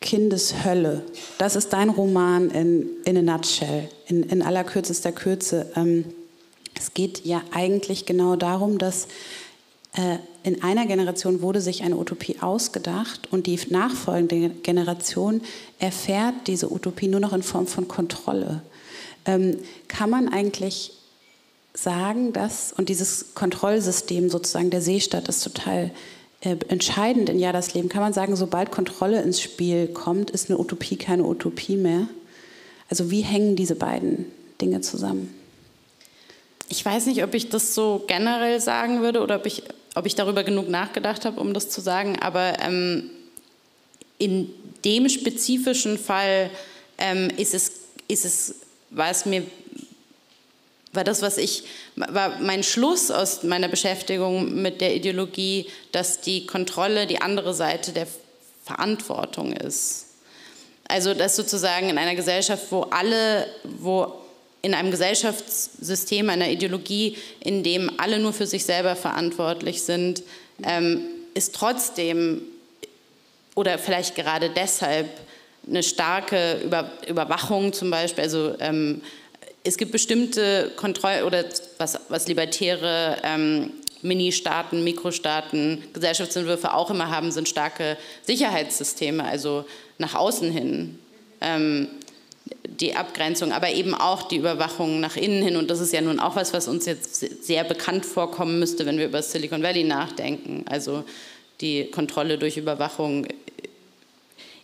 [0.00, 1.02] Kindes Hölle.
[1.38, 5.70] Das ist dein Roman in, in a nutshell, in, in allerkürzester Kürze.
[5.74, 6.04] Ähm,
[6.74, 9.08] es geht ja eigentlich genau darum, dass
[9.94, 15.40] äh, in einer Generation wurde sich eine Utopie ausgedacht und die nachfolgende Generation
[15.80, 18.62] erfährt diese Utopie nur noch in Form von Kontrolle.
[19.24, 20.92] Ähm, kann man eigentlich
[21.74, 25.90] sagen, dass, und dieses Kontrollsystem sozusagen der Seestadt ist total
[26.40, 30.58] entscheidend in Ja das Leben, kann man sagen, sobald Kontrolle ins Spiel kommt, ist eine
[30.58, 32.08] Utopie keine Utopie mehr?
[32.88, 34.26] Also wie hängen diese beiden
[34.60, 35.34] Dinge zusammen?
[36.68, 39.62] Ich weiß nicht, ob ich das so generell sagen würde oder ob ich
[39.96, 43.10] ob ich darüber genug nachgedacht habe, um das zu sagen, aber ähm,
[44.18, 44.50] in
[44.84, 46.50] dem spezifischen Fall
[46.98, 47.72] ähm, ist es,
[48.06, 48.54] ist es,
[48.90, 49.42] war es mir,
[50.96, 56.46] war das, was ich, war mein Schluss aus meiner Beschäftigung mit der Ideologie, dass die
[56.46, 58.06] Kontrolle die andere Seite der
[58.64, 60.06] Verantwortung ist.
[60.88, 64.12] Also, dass sozusagen in einer Gesellschaft, wo alle, wo
[64.62, 70.22] in einem Gesellschaftssystem, einer Ideologie, in dem alle nur für sich selber verantwortlich sind,
[70.64, 71.02] ähm,
[71.34, 72.42] ist trotzdem
[73.54, 75.08] oder vielleicht gerade deshalb
[75.68, 78.24] eine starke Über Überwachung zum Beispiel.
[78.24, 79.02] Also ähm,
[79.66, 81.44] es gibt bestimmte Kontroll- oder
[81.78, 83.70] was, was libertäre ähm,
[84.02, 89.64] Mini-Staaten, Mikrostaaten, Gesellschaftsentwürfe auch immer haben, sind starke Sicherheitssysteme, also
[89.98, 90.98] nach außen hin.
[91.40, 91.88] Ähm,
[92.64, 95.56] die Abgrenzung, aber eben auch die Überwachung nach innen hin.
[95.56, 98.98] Und das ist ja nun auch was, was uns jetzt sehr bekannt vorkommen müsste, wenn
[98.98, 100.64] wir über Silicon Valley nachdenken.
[100.68, 101.04] Also
[101.60, 103.26] die Kontrolle durch Überwachung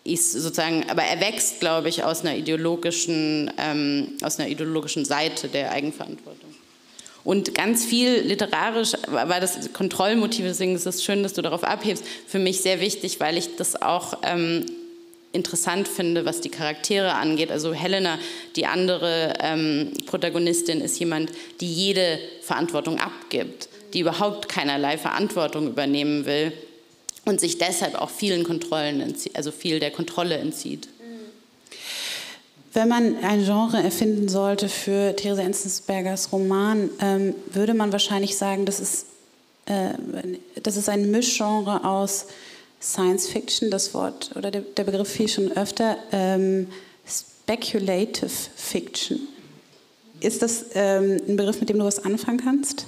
[0.05, 5.49] ist sozusagen, aber er wächst, glaube ich, aus einer ideologischen, ähm, aus einer ideologischen Seite
[5.49, 6.51] der Eigenverantwortung.
[7.25, 12.05] Und ganz viel literarisch war das Kontrollmotiv, deswegen ist es schön, dass du darauf abhebst,
[12.27, 14.67] für mich sehr wichtig, weil ich das auch ähm,
[15.33, 17.53] interessant finde, was die Charaktere angeht.
[17.53, 18.19] Also Helena,
[18.57, 26.27] die andere ähm, Protagonistin, ist jemand, die jede Verantwortung abgibt, die überhaupt keinerlei Verantwortung übernehmen
[26.27, 26.53] will
[27.25, 30.89] und sich deshalb auch vielen Kontrollen, entzieht, also viel der Kontrolle entzieht.
[32.75, 38.65] Wenn man ein Genre erfinden sollte für Therese Enzensbergers Roman, ähm, würde man wahrscheinlich sagen,
[38.65, 39.07] das ist,
[39.67, 39.91] äh,
[40.63, 42.27] das ist ein Mischgenre aus
[42.81, 46.67] Science Fiction, das Wort oder der, der Begriff fiel schon öfter, ähm,
[47.07, 49.21] Speculative Fiction.
[50.21, 52.87] Ist das ähm, ein Begriff, mit dem du was anfangen kannst?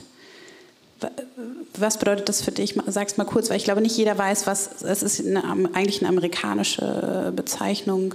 [1.78, 2.74] Was bedeutet das für dich?
[2.86, 5.42] Sag's mal kurz, weil ich glaube, nicht jeder weiß, was es ist eine,
[5.74, 8.14] eigentlich eine amerikanische Bezeichnung.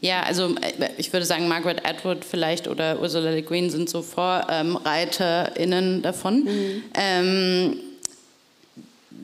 [0.00, 4.02] Ja, also äh, ich würde sagen, Margaret Atwood vielleicht oder Ursula Le Guin sind so
[4.02, 6.44] VorreiterInnen davon.
[6.44, 6.82] Mhm.
[6.94, 7.76] Ähm,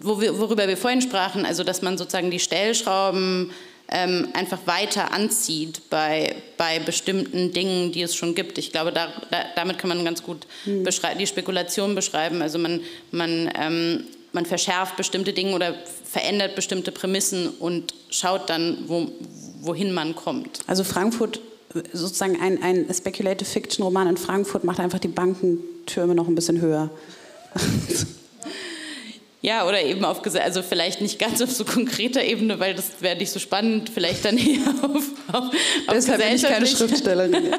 [0.00, 3.50] wo wir, worüber wir vorhin sprachen, also dass man sozusagen die Stellschrauben
[3.88, 8.58] ähm, einfach weiter anzieht bei, bei bestimmten Dingen, die es schon gibt.
[8.58, 10.84] Ich glaube, da, da, damit kann man ganz gut mhm.
[11.18, 12.42] die Spekulation beschreiben.
[12.42, 12.80] Also man,
[13.12, 19.08] man, ähm, man verschärft bestimmte Dinge oder verändert bestimmte Prämissen und schaut dann, wo,
[19.60, 20.60] wohin man kommt.
[20.66, 21.40] Also Frankfurt,
[21.92, 26.60] sozusagen ein, ein Speculative Fiction Roman in Frankfurt macht einfach die Bankentürme noch ein bisschen
[26.60, 26.90] höher.
[29.46, 33.16] Ja, oder eben auf, also vielleicht nicht ganz auf so konkreter Ebene, weil das wäre
[33.16, 37.54] nicht so spannend, vielleicht dann eher auf, auf, auf Deshalb bin ich keine Schriftstellerin.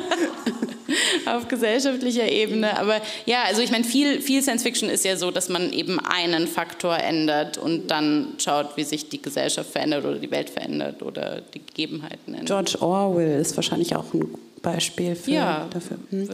[1.25, 2.77] auf gesellschaftlicher Ebene.
[2.77, 6.01] Aber ja, also ich meine, viel, viel Science Fiction ist ja so, dass man eben
[6.01, 11.01] einen Faktor ändert und dann schaut, wie sich die Gesellschaft verändert oder die Welt verändert
[11.01, 12.45] oder die Gegebenheiten ändern.
[12.47, 14.27] George Orwell ist wahrscheinlich auch ein
[14.61, 15.99] Beispiel für, ja, dafür.
[16.09, 16.27] Hm.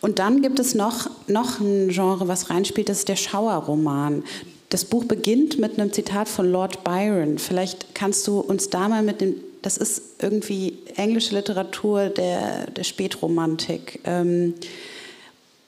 [0.00, 4.24] Und dann gibt es noch, noch ein Genre, was reinspielt, das ist der Schauerroman.
[4.70, 7.38] Das Buch beginnt mit einem Zitat von Lord Byron.
[7.38, 12.84] Vielleicht kannst du uns da mal mit dem, das ist irgendwie englische Literatur der, der
[12.84, 14.00] Spätromantik.
[14.04, 14.54] Ähm,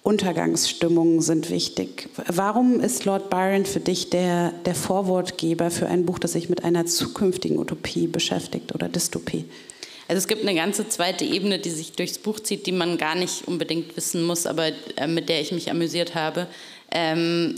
[0.05, 2.09] Untergangsstimmungen sind wichtig.
[2.29, 6.65] Warum ist Lord Byron für dich der, der Vorwortgeber für ein Buch, das sich mit
[6.65, 9.45] einer zukünftigen Utopie beschäftigt oder Dystopie?
[10.07, 13.15] Also es gibt eine ganze zweite Ebene, die sich durchs Buch zieht, die man gar
[13.15, 16.47] nicht unbedingt wissen muss, aber äh, mit der ich mich amüsiert habe.
[16.93, 17.57] Ähm,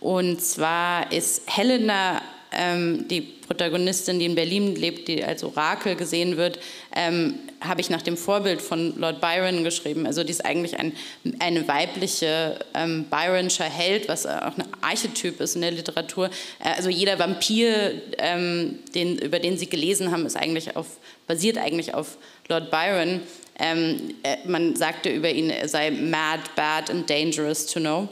[0.00, 2.22] und zwar ist Helena
[2.56, 6.58] ähm, die Protagonistin, die in Berlin lebt, die als Orakel gesehen wird,
[6.94, 10.06] ähm, habe ich nach dem Vorbild von Lord Byron geschrieben.
[10.06, 10.92] Also die ist eigentlich ein,
[11.38, 16.30] eine weibliche ähm, Byronscher Held, was auch ein Archetyp ist in der Literatur.
[16.62, 20.86] Äh, also jeder Vampir, ähm, den, über den Sie gelesen haben, ist eigentlich auf,
[21.26, 23.20] basiert eigentlich auf Lord Byron.
[23.58, 28.08] Ähm, äh, man sagte über ihn, er sei mad, bad and dangerous to know.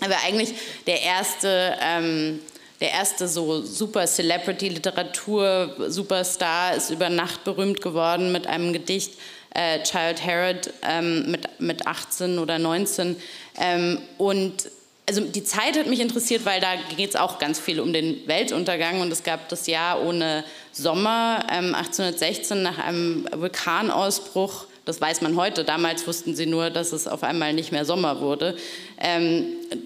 [0.00, 0.54] Aber eigentlich
[0.86, 2.40] der erste, ähm,
[2.80, 9.12] der erste so super Celebrity-Literatur, Superstar ist über Nacht berühmt geworden mit einem Gedicht,
[9.54, 13.16] äh, Child Herod, ähm, mit, mit 18 oder 19.
[13.58, 14.70] Ähm, und
[15.08, 18.26] also die Zeit hat mich interessiert, weil da geht es auch ganz viel um den
[18.26, 25.20] Weltuntergang und es gab das Jahr ohne Sommer, ähm, 1816 nach einem Vulkanausbruch das weiß
[25.20, 25.64] man heute.
[25.64, 28.56] Damals wussten sie nur, dass es auf einmal nicht mehr Sommer wurde.
[28.98, 29.44] Ähm,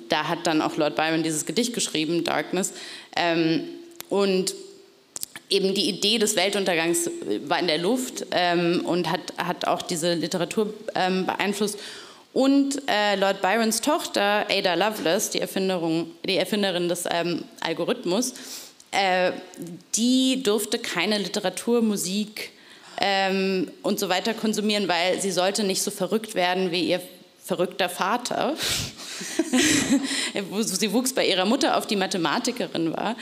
[0.08, 2.74] da hat dann auch Lord Byron dieses Gedicht geschrieben, Darkness.
[3.16, 3.64] Ähm,
[4.10, 4.54] und
[5.48, 7.10] eben die Idee des Weltuntergangs
[7.46, 11.78] war in der Luft ähm, und hat, hat auch diese Literatur ähm, beeinflusst.
[12.32, 18.34] Und äh, Lord Byrons Tochter, Ada Lovelace, die, Erfinderung, die Erfinderin des ähm, Algorithmus,
[18.92, 19.32] äh,
[19.96, 22.52] die durfte keine Literatur, Musik,
[23.00, 27.00] ähm, und so weiter konsumieren, weil sie sollte nicht so verrückt werden wie ihr
[27.44, 28.54] verrückter Vater.
[30.60, 33.16] sie wuchs bei ihrer Mutter auf, die Mathematikerin war.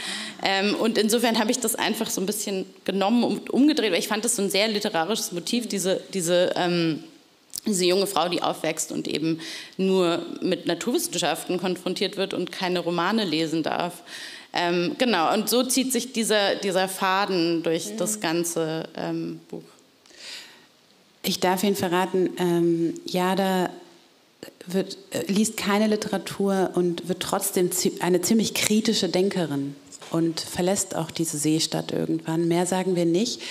[0.44, 4.08] Ähm, und insofern habe ich das einfach so ein bisschen genommen und umgedreht, weil ich
[4.08, 7.02] fand das so ein sehr literarisches Motiv, diese, diese, ähm,
[7.66, 9.40] diese junge Frau, die aufwächst und eben
[9.76, 14.02] nur mit Naturwissenschaften konfrontiert wird und keine Romane lesen darf.
[14.52, 18.20] Ähm, genau, und so zieht sich dieser, dieser Faden durch das mhm.
[18.20, 19.62] ganze ähm, Buch.
[21.22, 23.70] Ich darf Ihnen verraten, ähm, Jada
[24.66, 29.74] wird, äh, liest keine Literatur und wird trotzdem eine ziemlich kritische Denkerin
[30.10, 32.48] und verlässt auch diese Seestadt irgendwann.
[32.48, 33.42] Mehr sagen wir nicht.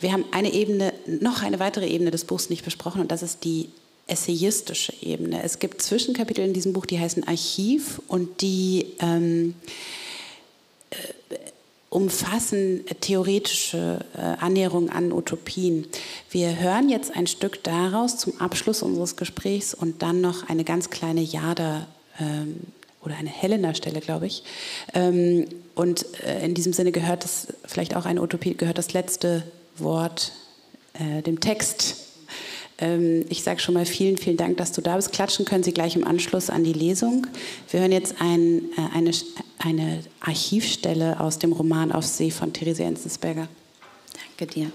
[0.00, 3.44] Wir haben eine Ebene, noch eine weitere Ebene des Buchs nicht besprochen und das ist
[3.44, 3.68] die
[4.06, 5.42] essayistische Ebene.
[5.42, 9.70] Es gibt Zwischenkapitel in diesem Buch, die heißen Archiv und die ähm, äh,
[11.92, 15.86] umfassen theoretische äh, Annäherung an Utopien.
[16.30, 20.88] Wir hören jetzt ein Stück daraus zum Abschluss unseres Gesprächs und dann noch eine ganz
[20.88, 21.86] kleine Jada
[22.18, 22.60] ähm,
[23.02, 24.42] oder eine Helena-Stelle, glaube ich.
[24.94, 29.42] Ähm, und äh, in diesem Sinne gehört es vielleicht auch eine Utopie, gehört das letzte
[29.76, 30.32] Wort
[30.94, 32.11] äh, dem Text
[33.28, 35.12] ich sage schon mal vielen, vielen Dank, dass du da bist.
[35.12, 37.28] Klatschen können Sie gleich im Anschluss an die Lesung.
[37.70, 39.12] Wir hören jetzt ein, äh, eine,
[39.58, 43.46] eine Archivstelle aus dem Roman Auf See von Therese Enzensberger.
[44.38, 44.72] Danke dir.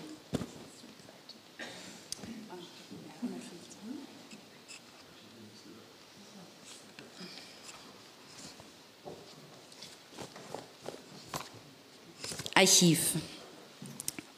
[12.55, 13.11] Archiv.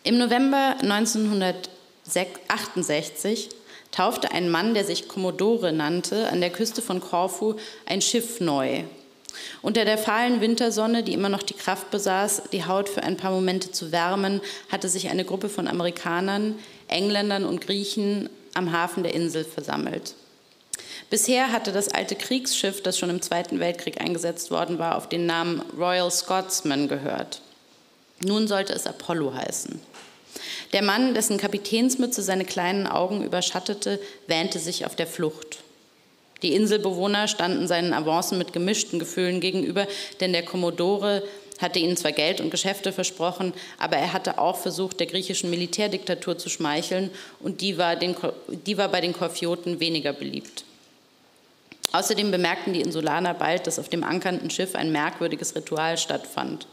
[0.03, 3.49] Im November 1968
[3.91, 8.83] taufte ein Mann, der sich Commodore nannte, an der Küste von Korfu ein Schiff neu.
[9.61, 13.31] Unter der fahlen Wintersonne, die immer noch die Kraft besaß, die Haut für ein paar
[13.31, 16.55] Momente zu wärmen, hatte sich eine Gruppe von Amerikanern,
[16.87, 20.15] Engländern und Griechen am Hafen der Insel versammelt.
[21.09, 25.25] Bisher hatte das alte Kriegsschiff, das schon im Zweiten Weltkrieg eingesetzt worden war, auf den
[25.25, 27.41] Namen Royal Scotsman gehört.
[28.23, 29.79] Nun sollte es Apollo heißen.
[30.73, 35.59] Der Mann, dessen Kapitänsmütze seine kleinen Augen überschattete, wähnte sich auf der Flucht.
[36.41, 39.87] Die Inselbewohner standen seinen Avancen mit gemischten Gefühlen gegenüber,
[40.19, 41.23] denn der Kommodore
[41.59, 46.37] hatte ihnen zwar Geld und Geschäfte versprochen, aber er hatte auch versucht, der griechischen Militärdiktatur
[46.37, 48.15] zu schmeicheln und die war, den,
[48.65, 50.63] die war bei den Korfioten weniger beliebt.
[51.91, 56.67] Außerdem bemerkten die Insulaner bald, dass auf dem ankernden Schiff ein merkwürdiges Ritual stattfand.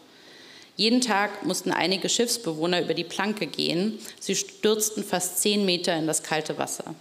[0.77, 3.99] Jeden Tag mussten einige Schiffsbewohner über die Planke gehen.
[4.21, 6.95] Sie stürzten fast zehn Meter in das kalte Wasser.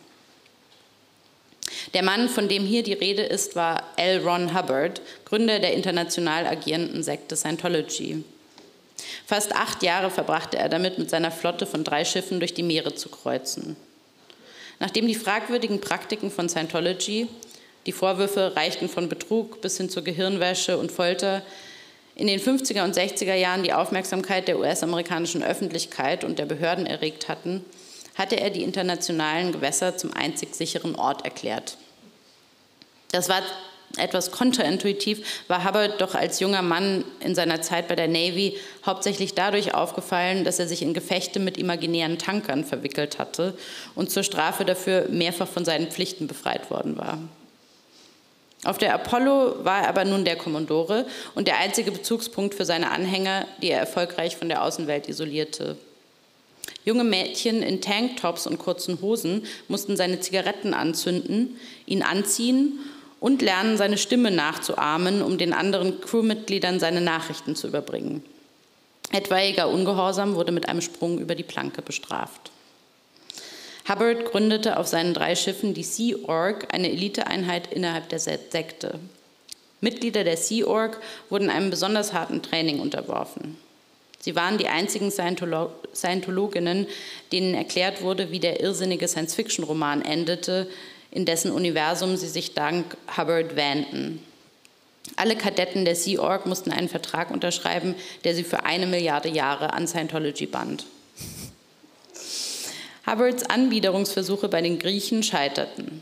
[1.94, 4.22] Der Mann, von dem hier die Rede ist, war L.
[4.26, 8.24] Ron Hubbard, Gründer der international agierenden Sekte Scientology.
[9.26, 12.96] Fast acht Jahre verbrachte er damit, mit seiner Flotte von drei Schiffen durch die Meere
[12.96, 13.76] zu kreuzen.
[14.80, 17.28] Nachdem die fragwürdigen Praktiken von Scientology,
[17.86, 21.44] die Vorwürfe reichten von Betrug bis hin zur Gehirnwäsche und Folter,
[22.16, 27.28] in den 50er und 60er Jahren die Aufmerksamkeit der US-amerikanischen Öffentlichkeit und der Behörden erregt
[27.28, 27.64] hatten,
[28.16, 31.78] hatte er die internationalen Gewässer zum einzig sicheren Ort erklärt.
[33.12, 33.42] Das war
[33.98, 39.36] etwas kontraintuitiv, war Hubbard doch als junger Mann in seiner Zeit bei der Navy hauptsächlich
[39.36, 43.58] dadurch aufgefallen, dass er sich in Gefechte mit imaginären Tankern verwickelt hatte
[43.94, 47.20] und zur Strafe dafür mehrfach von seinen Pflichten befreit worden war.
[48.66, 52.90] Auf der Apollo war er aber nun der Kommandore und der einzige Bezugspunkt für seine
[52.90, 55.78] Anhänger, die er erfolgreich von der Außenwelt isolierte.
[56.84, 62.80] Junge Mädchen in Tanktops und kurzen Hosen mussten seine Zigaretten anzünden, ihn anziehen
[63.20, 68.24] und lernen, seine Stimme nachzuahmen, um den anderen Crewmitgliedern seine Nachrichten zu überbringen.
[69.12, 72.52] Etwaiger Ungehorsam wurde mit einem Sprung über die Planke bestraft.
[73.88, 79.00] Hubbard gründete auf seinen drei Schiffen die Sea Org, eine Eliteeinheit innerhalb der Sekte.
[79.80, 83.58] Mitglieder der Sea Org wurden einem besonders harten Training unterworfen.
[84.20, 86.88] Sie waren die einzigen Scientolo Scientologinnen,
[87.32, 90.68] denen erklärt wurde, wie der irrsinnige Science-Fiction-Roman endete,
[91.12, 94.20] in dessen Universum sie sich dank Hubbard wähnten.
[95.16, 97.94] Alle Kadetten der Sea Org mussten einen Vertrag unterschreiben,
[98.24, 100.86] der sie für eine Milliarde Jahre an Scientology band.
[103.06, 106.02] Hubbards Anbiederungsversuche bei den Griechen scheiterten.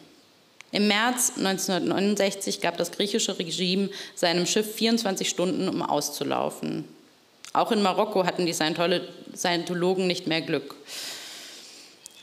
[0.71, 6.85] Im März 1969 gab das griechische Regime seinem Schiff 24 Stunden, um auszulaufen.
[7.53, 10.75] Auch in Marokko hatten die Scientologen nicht mehr Glück.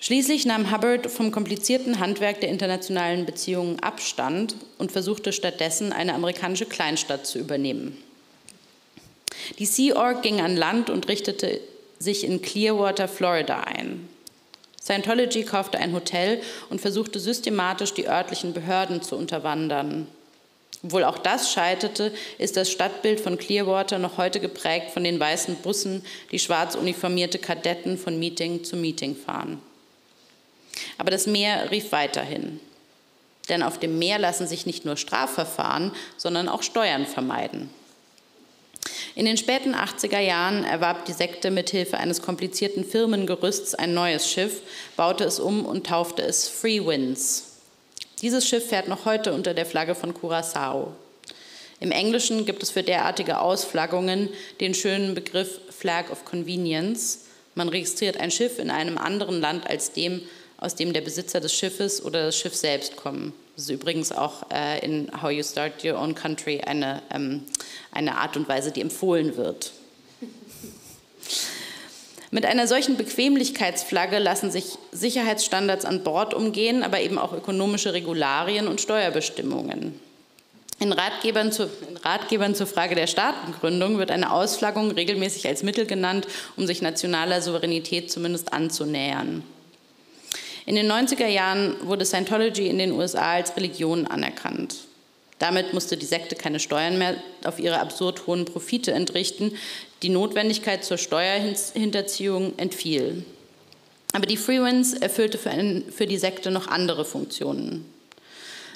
[0.01, 6.67] Schließlich nahm Hubbard vom komplizierten Handwerk der internationalen Beziehungen Abstand und versuchte stattdessen eine amerikanische
[6.67, 7.97] Kleinstadt zu übernehmen.
[9.59, 11.61] Die Sea Org ging an Land und richtete
[11.99, 14.09] sich in Clearwater, Florida ein.
[14.91, 20.09] Scientology kaufte ein Hotel und versuchte systematisch die örtlichen Behörden zu unterwandern.
[20.83, 25.57] Obwohl auch das scheiterte, ist das Stadtbild von Clearwater noch heute geprägt von den weißen
[25.57, 29.63] Bussen, die schwarz uniformierte Kadetten von Meeting zu Meeting fahren.
[30.99, 32.59] Aber das Meer rief weiterhin.
[33.49, 37.71] Denn auf dem Meer lassen sich nicht nur Strafverfahren, sondern auch Steuern vermeiden.
[39.15, 44.63] In den späten 80er Jahren erwarb die Sekte mithilfe eines komplizierten Firmengerüsts ein neues Schiff,
[44.97, 47.59] baute es um und taufte es Free Winds.
[48.23, 50.89] Dieses Schiff fährt noch heute unter der Flagge von Curaçao.
[51.81, 54.29] Im Englischen gibt es für derartige Ausflaggungen
[54.61, 57.21] den schönen Begriff Flag of Convenience.
[57.55, 60.21] Man registriert ein Schiff in einem anderen Land als dem,
[60.59, 63.33] aus dem der Besitzer des Schiffes oder das Schiff selbst kommen.
[63.61, 67.43] Das ist übrigens auch äh, in How You Start Your Own Country eine, ähm,
[67.93, 69.73] eine Art und Weise, die empfohlen wird.
[72.31, 78.67] Mit einer solchen Bequemlichkeitsflagge lassen sich Sicherheitsstandards an Bord umgehen, aber eben auch ökonomische Regularien
[78.67, 80.01] und Steuerbestimmungen.
[80.79, 85.85] In Ratgebern, zu, in Ratgebern zur Frage der Staatengründung wird eine Ausflaggung regelmäßig als Mittel
[85.85, 89.43] genannt, um sich nationaler Souveränität zumindest anzunähern.
[90.71, 94.77] In den 90er Jahren wurde Scientology in den USA als Religion anerkannt.
[95.41, 99.57] Damit musste die Sekte keine Steuern mehr auf ihre absurd hohen Profite entrichten.
[100.05, 103.25] Die Notwendigkeit zur Steuerhinterziehung entfiel.
[104.13, 107.85] Aber die Freewinds erfüllte für, einen, für die Sekte noch andere Funktionen.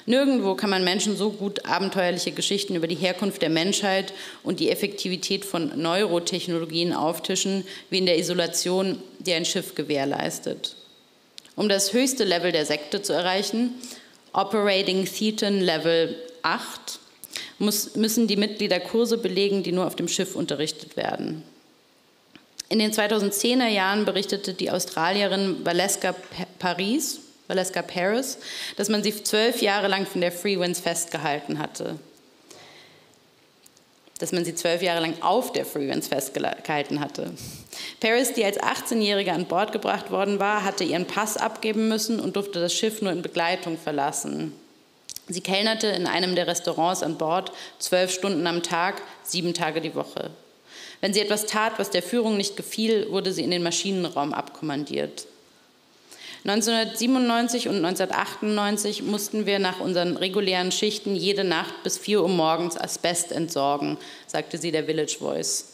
[0.05, 4.11] Nirgendwo kann man Menschen so gut abenteuerliche Geschichten über die Herkunft der Menschheit
[4.43, 10.75] und die Effektivität von Neurotechnologien auftischen, wie in der Isolation, die ein Schiff gewährleistet.
[11.55, 13.75] Um das höchste Level der Sekte zu erreichen,
[14.33, 16.99] Operating Thetan Level 8,
[17.59, 21.43] muss, müssen die Mitglieder Kurse belegen, die nur auf dem Schiff unterrichtet werden.
[22.67, 26.15] In den 2010er Jahren berichtete die Australierin Valeska
[26.59, 28.39] Paris, Valeska Paris,
[28.75, 31.99] dass man sie zwölf Jahre lang von der Free Winds festgehalten hatte.
[34.19, 37.31] Dass man sie zwölf Jahre lang auf der Free Winds festgehalten hatte.
[37.99, 42.35] Paris, die als 18-Jährige an Bord gebracht worden war, hatte ihren Pass abgeben müssen und
[42.35, 44.53] durfte das Schiff nur in Begleitung verlassen.
[45.27, 49.95] Sie kellnerte in einem der Restaurants an Bord zwölf Stunden am Tag, sieben Tage die
[49.95, 50.29] Woche.
[51.01, 55.27] Wenn sie etwas tat, was der Führung nicht gefiel, wurde sie in den Maschinenraum abkommandiert.
[56.47, 62.77] 1997 und 1998 mussten wir nach unseren regulären Schichten jede Nacht bis 4 Uhr morgens
[62.77, 65.71] Asbest entsorgen, sagte sie der Village Voice.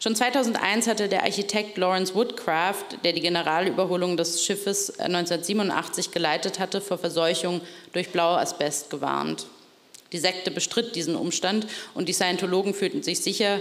[0.00, 6.82] Schon 2001 hatte der Architekt Lawrence Woodcraft, der die Generalüberholung des Schiffes 1987 geleitet hatte,
[6.82, 7.62] vor Verseuchung
[7.94, 9.46] durch Blauasbest gewarnt.
[10.12, 13.60] Die Sekte bestritt diesen Umstand und die Scientologen fühlten sich sicher,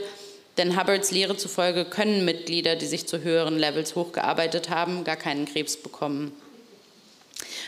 [0.58, 5.46] denn Hubbards Lehre zufolge können Mitglieder, die sich zu höheren Levels hochgearbeitet haben, gar keinen
[5.46, 6.32] Krebs bekommen.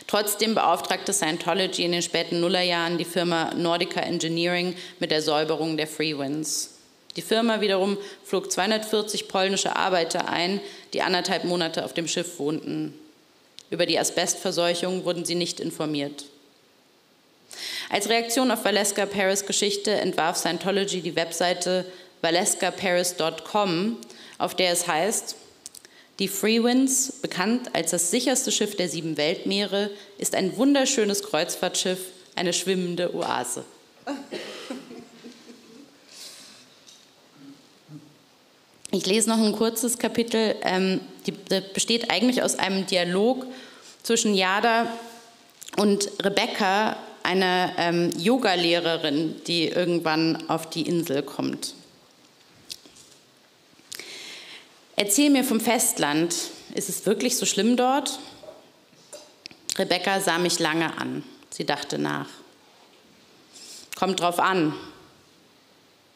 [0.07, 5.87] Trotzdem beauftragte Scientology in den späten Nullerjahren die Firma Nordica Engineering mit der Säuberung der
[5.87, 6.75] Freewinds.
[7.15, 10.59] Die Firma wiederum flog 240 polnische Arbeiter ein,
[10.93, 12.93] die anderthalb Monate auf dem Schiff wohnten.
[13.71, 16.25] Über die Asbestverseuchung wurden sie nicht informiert.
[17.89, 21.85] Als Reaktion auf Valeska Paris Geschichte entwarf Scientology die Webseite
[22.25, 23.97] valeskaparis.com,
[24.39, 25.35] auf der es heißt,
[26.17, 31.99] die Freewinds, bekannt als das sicherste Schiff der sieben Weltmeere, ist ein wunderschönes Kreuzfahrtschiff,
[32.35, 33.63] eine schwimmende Oase.
[38.91, 43.45] Ich lese noch ein kurzes Kapitel, ähm, die, das besteht eigentlich aus einem Dialog
[44.01, 44.87] zwischen Yada
[45.77, 51.75] und Rebecca, einer ähm, Yogalehrerin, die irgendwann auf die Insel kommt.
[54.95, 56.33] Erzähl mir vom Festland.
[56.73, 58.19] Ist es wirklich so schlimm dort?
[59.77, 61.23] Rebecca sah mich lange an.
[61.49, 62.29] Sie dachte nach.
[63.97, 64.73] Kommt drauf an.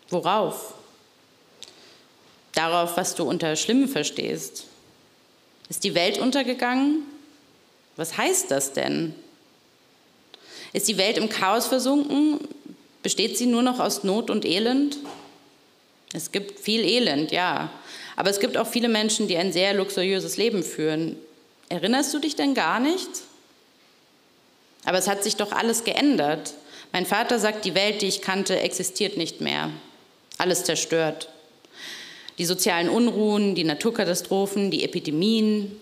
[0.09, 0.73] Worauf?
[2.53, 4.65] Darauf, was du unter schlimm verstehst.
[5.69, 7.03] Ist die Welt untergegangen?
[7.95, 9.13] Was heißt das denn?
[10.73, 12.39] Ist die Welt im Chaos versunken?
[13.03, 14.97] Besteht sie nur noch aus Not und Elend?
[16.13, 17.69] Es gibt viel Elend, ja.
[18.19, 21.15] Aber es gibt auch viele Menschen, die ein sehr luxuriöses Leben führen.
[21.69, 23.07] Erinnerst du dich denn gar nicht?
[24.83, 26.53] Aber es hat sich doch alles geändert.
[26.91, 29.69] Mein Vater sagt, die Welt, die ich kannte, existiert nicht mehr.
[30.37, 31.29] Alles zerstört.
[32.39, 35.79] Die sozialen Unruhen, die Naturkatastrophen, die Epidemien.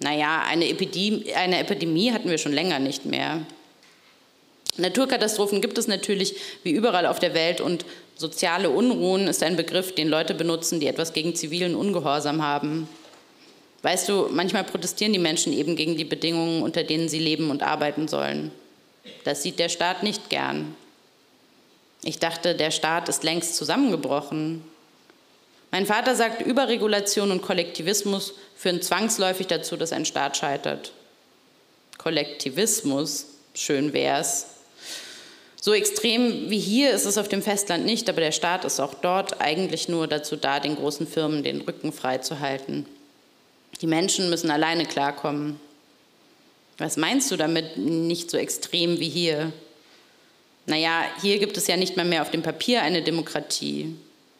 [0.00, 3.46] Naja, eine Epidemie, eine Epidemie hatten wir schon länger nicht mehr.
[4.76, 7.86] Naturkatastrophen gibt es natürlich wie überall auf der Welt und
[8.16, 12.88] Soziale Unruhen ist ein Begriff, den Leute benutzen, die etwas gegen zivilen Ungehorsam haben.
[13.82, 17.62] Weißt du, manchmal protestieren die Menschen eben gegen die Bedingungen, unter denen sie leben und
[17.62, 18.52] arbeiten sollen.
[19.24, 20.76] Das sieht der Staat nicht gern.
[22.04, 24.62] Ich dachte, der Staat ist längst zusammengebrochen.
[25.70, 30.92] Mein Vater sagt, Überregulation und Kollektivismus führen zwangsläufig dazu, dass ein Staat scheitert.
[31.98, 34.46] Kollektivismus, schön wär's.
[35.64, 38.94] So extrem wie hier ist es auf dem Festland nicht, aber der Staat ist auch
[38.94, 42.84] dort eigentlich nur dazu da, den großen Firmen den Rücken frei zu halten.
[43.80, 45.60] Die Menschen müssen alleine klarkommen.
[46.78, 49.52] Was meinst du damit nicht so extrem wie hier?
[50.66, 53.94] Naja, hier gibt es ja nicht mal mehr auf dem Papier eine Demokratie.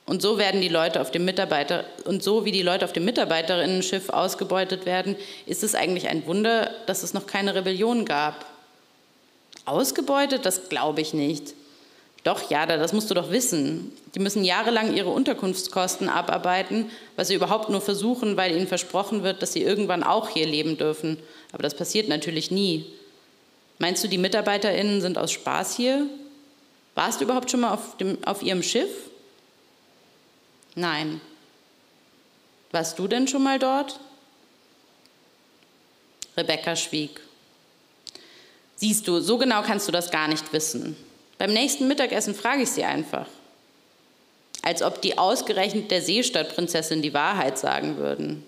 [0.06, 3.04] Und so werden die Leute auf dem Mitarbeiter und so wie die Leute auf dem
[3.04, 5.14] Mitarbeiterinnenschiff ausgebeutet werden,
[5.46, 8.51] ist es eigentlich ein Wunder, dass es noch keine Rebellion gab.
[9.64, 10.44] Ausgebeutet?
[10.44, 11.54] Das glaube ich nicht.
[12.24, 13.92] Doch, ja, das musst du doch wissen.
[14.14, 19.42] Die müssen jahrelang ihre Unterkunftskosten abarbeiten, was sie überhaupt nur versuchen, weil ihnen versprochen wird,
[19.42, 21.18] dass sie irgendwann auch hier leben dürfen.
[21.52, 22.86] Aber das passiert natürlich nie.
[23.78, 26.06] Meinst du, die MitarbeiterInnen sind aus Spaß hier?
[26.94, 28.90] Warst du überhaupt schon mal auf, dem, auf ihrem Schiff?
[30.76, 31.20] Nein.
[32.70, 33.98] Warst du denn schon mal dort?
[36.36, 37.20] Rebecca schwieg.
[38.82, 40.96] Siehst du, so genau kannst du das gar nicht wissen.
[41.38, 43.28] Beim nächsten Mittagessen frage ich sie einfach.
[44.60, 48.44] Als ob die ausgerechnet der Seestadtprinzessin die Wahrheit sagen würden.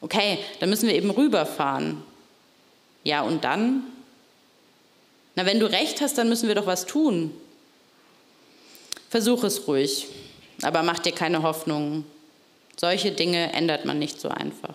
[0.00, 2.04] Okay, dann müssen wir eben rüberfahren.
[3.02, 3.82] Ja, und dann?
[5.34, 7.32] Na, wenn du recht hast, dann müssen wir doch was tun.
[9.10, 10.06] Versuch es ruhig,
[10.62, 12.04] aber mach dir keine Hoffnungen.
[12.76, 14.74] Solche Dinge ändert man nicht so einfach.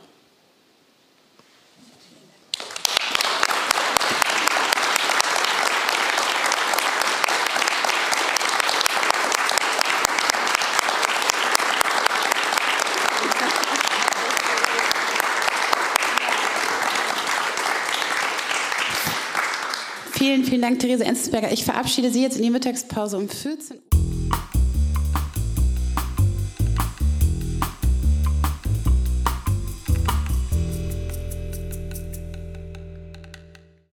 [20.62, 21.52] Vielen, Dank, Therese Enzensberger.
[21.52, 23.91] Ich verabschiede Sie jetzt in die Mittagspause um 14 Uhr.